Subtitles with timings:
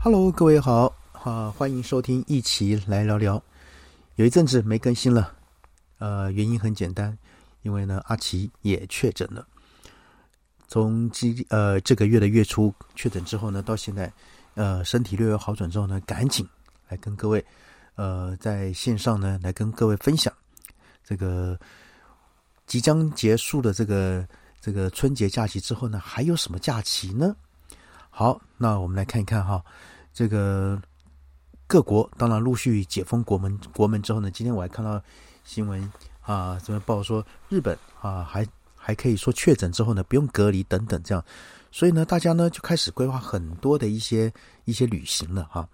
[0.00, 0.94] Hello，各位好，
[1.24, 3.42] 啊，欢迎收听，一起来聊聊。
[4.14, 5.34] 有一阵子没更新了，
[5.98, 7.18] 呃，原因很简单，
[7.62, 9.44] 因为呢，阿奇也确诊了。
[10.68, 14.10] 从今呃这个月的月初确诊之后呢，到现在，
[14.54, 16.48] 呃，身体略有好转之后呢，赶紧
[16.88, 17.44] 来跟各位，
[17.96, 20.32] 呃，在线上呢来跟各位分享
[21.02, 21.58] 这个
[22.68, 24.24] 即将结束的这个
[24.60, 27.34] 这个春节假期之后呢，还有什么假期呢？
[28.10, 29.64] 好，那我们来看一看哈，
[30.12, 30.80] 这个
[31.66, 35.00] 各国当然陆续解封国门国门之后呢，今天我还看到
[35.44, 35.80] 新闻
[36.20, 41.24] 啊，这边报说日本啊还还可以说确诊之后呢不用隔离等等这样，
[41.70, 44.32] 所以呢大家呢就开始规划很多的一些
[44.64, 45.68] 一些旅行了哈。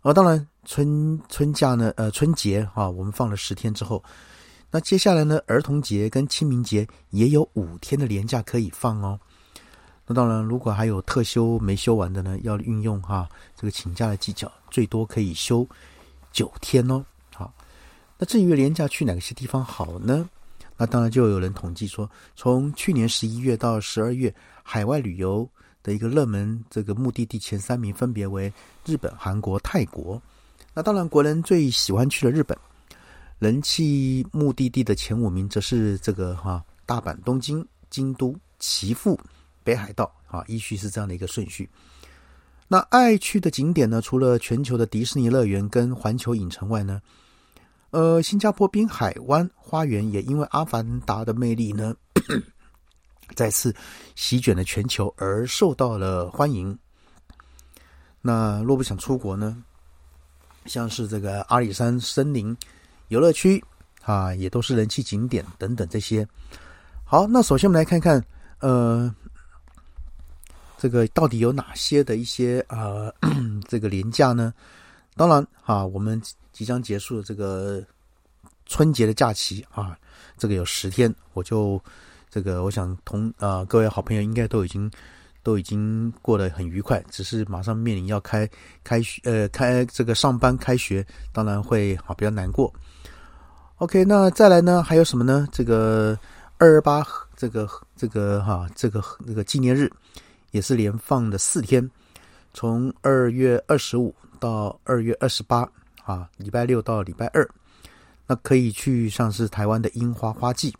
[0.00, 4.02] 而当然春春假呢呃春节啊我们放了十天之后，
[4.72, 9.20] 那接下来呢儿童节跟清明节也有五天的连假可以放哦。
[10.04, 15.66] 那当然，如果还有特休没休完的呢，要运用哈这个请假的技巧，最多可以休
[16.32, 17.04] 九天哦。
[17.32, 17.52] 好，
[18.18, 20.28] 那至于廉价去哪些地方好呢？
[20.76, 25.48] 那当然就有人统计说，从去年十一月到十二月，海外旅游
[25.84, 28.52] 的一个热门这个目的地前三名分别为
[28.84, 30.20] 日本、韩国、泰国。
[30.74, 32.58] 那当然，国人最喜欢去的日本，
[33.38, 39.16] 人气目的地的前五名则是这个哈大阪、东京、京都、岐阜。
[39.64, 41.68] 北海道啊，依序是这样的一个顺序。
[42.68, 47.02] 那爱去的景点呢，除了全球的迪士尼乐园跟环球影城外呢，
[47.90, 51.94] 呃，新加坡滨海湾花园也因为阿凡达的魅力呢，
[53.34, 53.76] 再次
[54.14, 56.78] 席卷了全球而受到了欢迎。
[58.22, 59.62] 那若不想出国呢，
[60.64, 62.56] 像是这个阿里山森林
[63.08, 63.62] 游乐区
[64.02, 66.26] 啊，也都是人气景点等等这些。
[67.04, 68.24] 好，那首先我们来看看，
[68.60, 69.14] 呃。
[70.82, 73.14] 这个到底有哪些的一些呃
[73.68, 74.52] 这个廉价呢？
[75.14, 76.20] 当然啊，我们
[76.52, 77.80] 即将结束的这个
[78.66, 79.96] 春节的假期啊，
[80.36, 81.80] 这个有十天，我就
[82.28, 84.90] 这个我想同啊各位好朋友应该都已经
[85.44, 88.50] 都已经过得很愉快，只是马上面临要开
[88.82, 92.74] 开学呃开这个上班开学，当然会好比较难过。
[93.76, 95.46] OK，那再来呢还有什么呢？
[95.52, 96.18] 这个
[96.58, 97.06] 二二八
[97.36, 99.88] 这个这个哈这个那个纪念日。
[100.52, 101.90] 也是连放的四天，
[102.54, 105.68] 从二月二十五到二月二十八
[106.04, 107.46] 啊，礼拜六到礼拜二，
[108.26, 110.72] 那可以去像是台湾的樱花花季，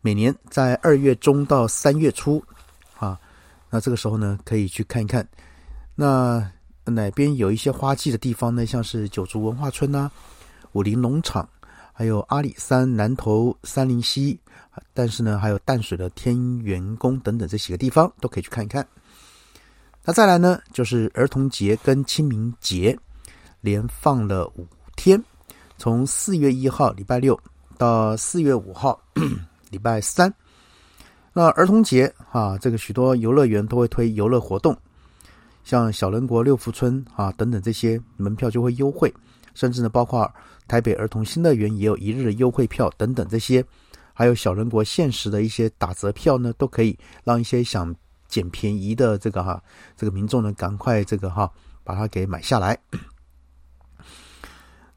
[0.00, 2.42] 每年在二月中到三月初
[2.98, 3.18] 啊，
[3.70, 5.26] 那这个时候呢可以去看一看。
[5.94, 6.50] 那
[6.84, 8.66] 哪边有一些花季的地方呢？
[8.66, 10.10] 像是九族文化村呐、
[10.72, 11.48] 武林农场，
[11.94, 14.38] 还有阿里山南投三林溪。
[14.92, 18.84] 但是呢，还有淡水的天元宫等等这几个地方都可以去看一看。
[20.04, 22.98] 那再来呢，就是儿童节跟清明节
[23.60, 24.66] 连放了五
[24.96, 25.22] 天，
[25.78, 27.38] 从四月一号礼拜六
[27.78, 29.00] 到四月五号
[29.70, 30.34] 礼拜三。
[31.32, 34.76] 那儿童节啊，这个许多游乐园都会推游乐活动，
[35.62, 39.12] 像小人国六福村啊等等这些门票就会优惠，
[39.54, 40.30] 甚至呢，包括
[40.68, 43.64] 台北儿童新乐园也有一日优惠票等等这些。
[44.12, 47.92] 还有小人国限时的一些打折票呢，都可以让一些想
[48.28, 49.60] 捡便宜的这个哈
[49.96, 51.50] 这个民众呢，赶快这个哈
[51.82, 52.78] 把它给买下来。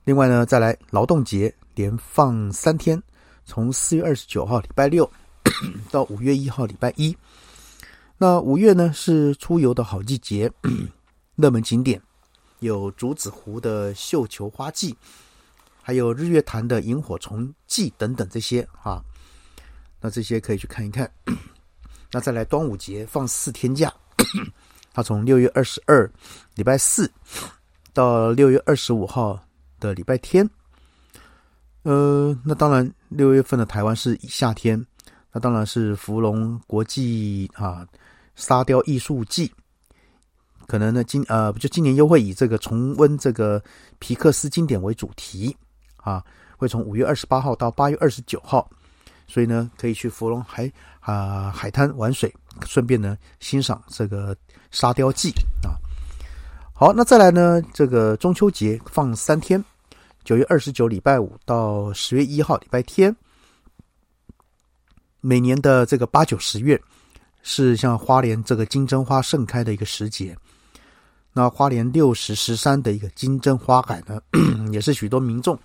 [0.04, 3.02] 另外呢，再来劳动节连放三天，
[3.44, 5.10] 从四月二十九号礼拜六
[5.90, 7.16] 到五月一号礼拜一。
[8.20, 10.52] 那五月呢是出游的好季节，
[11.36, 12.00] 热门景点
[12.60, 14.96] 有竹子湖的绣球花季。
[15.82, 19.02] 还有日月潭的萤火虫季等等这些啊，
[20.02, 21.10] 那这些可以去看一看。
[22.12, 23.94] 那再来端午节放四天假，
[24.92, 26.12] 它从六月二十二
[26.56, 27.10] 礼拜四
[27.94, 29.42] 到六月二十五号
[29.80, 30.50] 的礼拜天。
[31.84, 34.86] 呃，那当然六月份的台湾是夏天，
[35.32, 37.88] 那当然是芙蓉国际啊
[38.36, 39.50] 沙雕艺术季。
[40.68, 43.60] 可能呢今呃就今年又会以这个重温这个
[43.98, 45.58] 皮克斯经典为主题。
[45.98, 46.24] 啊，
[46.56, 48.70] 会从五月二十八号到八月二十九号，
[49.28, 50.72] 所以呢，可以去芙蓉海
[51.02, 52.34] 啊海滩玩水，
[52.66, 54.34] 顺便呢欣赏这个
[54.72, 55.32] 沙雕记
[55.62, 55.76] 啊。
[56.74, 59.62] 好，那再来呢，这个中秋节放三天，
[60.24, 63.14] 九月二十九礼拜五到十月一号礼拜天。
[65.20, 66.82] 每年的这个八九十月
[67.42, 70.34] 是像花莲这个金针花盛开的一个时节。
[71.38, 74.20] 那花莲六十十三的一个金针花海呢，
[74.74, 75.56] 也是许多民众。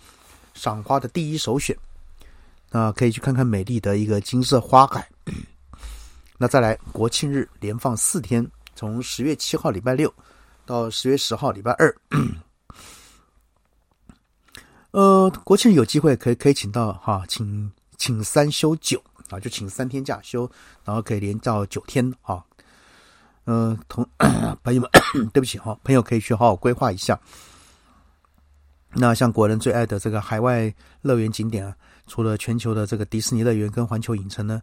[0.53, 1.75] 赏花的第一首选，
[2.71, 5.09] 那可以去看看美丽的一个金色花海。
[6.37, 8.47] 那再来国庆日连放四天，
[8.77, 10.13] 从十月七号礼拜六
[10.67, 11.97] 到十月十号礼拜二。
[14.91, 20.51] 呃，国庆有机会可以可以请到哈，请请三休九啊，就请三天假休，
[20.85, 22.45] 然后可以连到九天啊。
[23.47, 24.07] 嗯，同
[24.63, 24.91] 朋友们，
[25.33, 27.19] 对不起哈，朋友可以去好好规划一下。
[28.95, 31.75] 那像国人最爱的这个海外乐园景点啊，
[32.07, 34.61] 除了全球的这个迪士尼乐园跟环球影城呢，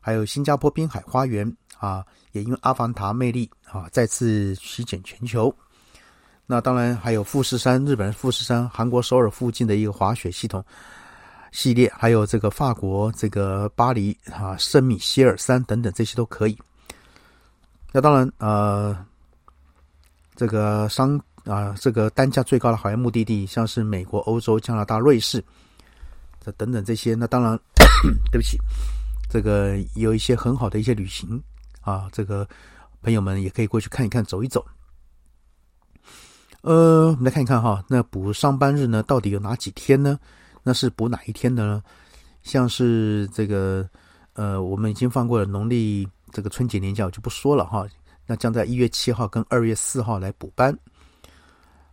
[0.00, 5.54] 还有新加坡滨海花园啊，也因为阿凡达魅力啊，再次席卷全球。
[6.46, 10.64] 那当然还有富士山，日本富士山，韩国首尔附近的一个滑雪系统
[11.52, 16.58] 系列，还有这个法国这个巴黎啊，圣米歇尔山等等，这些都可以。
[17.96, 18.94] 那当然呃，
[20.34, 25.42] 这个商啊，这个单价最高的海外目的地，像是美国、欧洲、加拿大、瑞士
[26.44, 27.58] 这等等这些，那当然
[28.30, 28.58] 对不起，
[29.30, 31.42] 这个有一些很好的一些旅行
[31.80, 32.46] 啊，这个
[33.00, 34.62] 朋友们也可以过去看一看，走一走。
[36.60, 40.20] 呃，我们来看一看哈，那补上班日呢，到底有哪几天呢？
[40.62, 41.82] 那是补哪一天的呢？
[42.42, 43.88] 像是这个，
[44.34, 47.88] 呃，我们已经放过了农历这个春节年假，我就不说了哈。
[48.26, 50.78] 那将在一月七号跟二月四号来补班。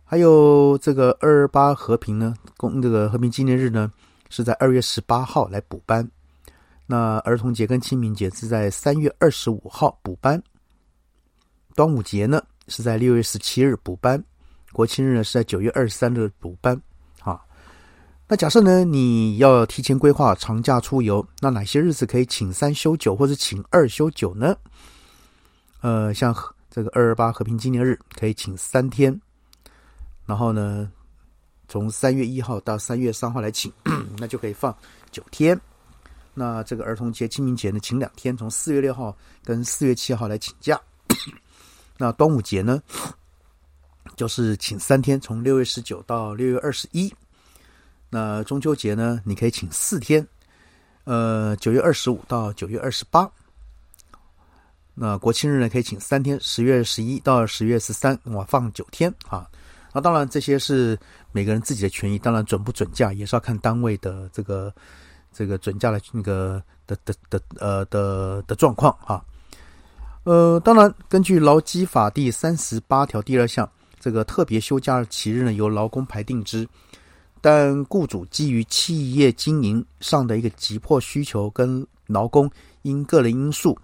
[0.04, 3.90] 还有这个二八和平呢，公这个和平纪念日呢，
[4.28, 6.06] 是在二月十八号来补班。
[6.84, 10.42] 那儿童节跟清明节是在三月二十五号补班。
[11.74, 14.22] 端午节呢，是在六月十七日补班。
[14.74, 16.78] 国庆日呢是在九月二十三日补班，
[18.34, 24.56] 那假设呢你要提前规划长假出游，那哪些日子可以请三休九或者请二休九呢？
[25.82, 26.34] 呃，像
[26.68, 29.16] 这个二二八和平纪念日可以请三天，
[30.26, 30.90] 然后呢
[31.68, 33.72] 从三月一号到三月三号来请，
[34.18, 34.76] 那就可以放
[35.12, 35.56] 九天。
[36.34, 40.80] 那这个儿童节、清明节呢请两天，从四月六号跟四月七号来请假。
[41.96, 42.82] 那端午节呢？
[44.16, 47.14] 就是请三天，从六月十九到六月二十一。
[48.14, 50.24] 那中秋节呢，你可以请四天，
[51.02, 53.28] 呃，九月二十五到九月二十八。
[54.94, 59.50] 那国庆日呢，可以请三天，十月十一到十月十三，我放九天啊。
[59.92, 60.96] 那当然，这些是
[61.32, 64.72] 每个人自己的权益，当然准不准假也是要看单位的这个
[65.32, 69.20] 这个准假的那个的的的呃的的状况啊。
[70.22, 73.68] 呃，当然，根据劳基法第三十八条第二项。
[73.98, 76.68] 这个特别休假日期日呢，由劳工排定之，
[77.46, 82.50] 但雇主基于企业经营上的一个急迫需求，跟劳工
[82.80, 83.78] 因个人因素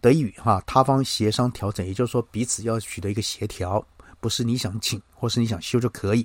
[0.00, 3.84] 得以与哈他方协商调整，也就是说彼此要取得一个协调，
[4.20, 6.24] 不是你想请或是你想休就可以。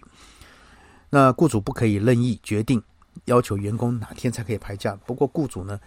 [1.09, 2.79] 那雇主不可以任意决定
[3.25, 5.79] 要求员工哪天才可以排假，不过雇主呢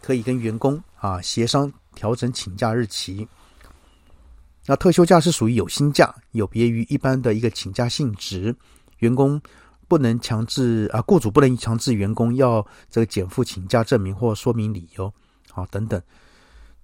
[0.00, 3.28] 可以跟员工啊协商调整请假日期。
[4.64, 8.56] 那特休假是属于有薪假，有别于一般的一个请假性质，
[9.00, 9.38] 员工
[9.94, 15.12] 不能强制啊，雇主不能强制员工要这个减负请假证明或说明理由，
[15.52, 16.02] 好等等，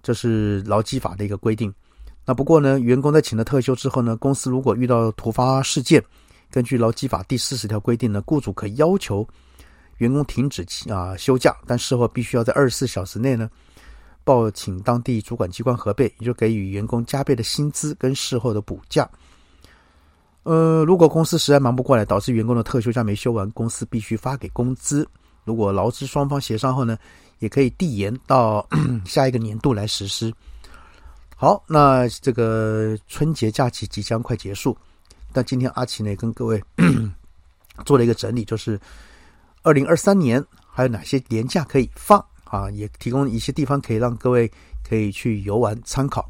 [0.01, 1.73] 这是劳基法的一个规定。
[2.25, 6.01] 那不过呢，员工在请了特休之后呢，公司如果遇到突发事件，
[6.49, 9.27] 根据劳基法第四十条规定呢，雇主可要求
[9.97, 13.49] 员工停止啊休假，但事后必须要在二十四小时内呢。
[14.23, 19.09] 报请当地主管机关核备，也就给予员工加倍的薪资跟事后的补假。
[20.43, 25.07] 呃，如果公司实在忙不过来，导致员工的特休假没休完，公司必须发给工资。
[25.43, 26.97] 如果劳资双方协商后呢，
[27.39, 28.67] 也可以递延到
[29.05, 30.33] 下一个年度来实施。
[31.35, 34.77] 好，那这个春节假期即将快结束，
[35.31, 36.63] 但今天阿奇呢跟各位
[37.85, 38.79] 做了一个整理，就是
[39.63, 42.23] 二零二三年还有哪些年假可以放。
[42.45, 44.51] 啊，也提供一些地方可以让各位
[44.83, 46.27] 可以去游玩参考。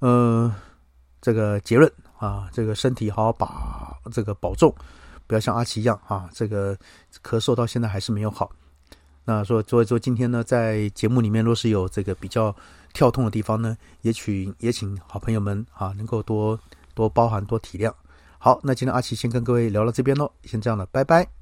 [0.00, 0.52] 呃，
[1.20, 1.88] 这个结论
[2.20, 4.72] 啊，这个身体好好把这个保重，
[5.26, 6.76] 不要像阿奇一样啊，这个
[7.24, 8.52] 咳嗽到现在还是没有好。
[9.24, 12.54] 那说，所以说今天呢，在节目里面若是有这个比较
[12.92, 16.58] 跳痛的地方呢，也请也请好朋友们啊，能够多
[16.94, 17.92] 多包涵多体谅。
[18.38, 21.39] 好，那今天阿奇先跟各位聊到这边喽，先这样了，拜拜。